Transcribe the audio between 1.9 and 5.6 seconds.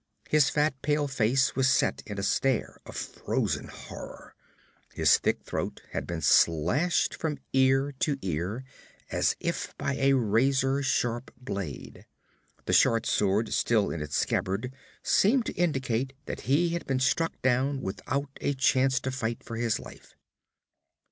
in a stare of frozen horror; his thick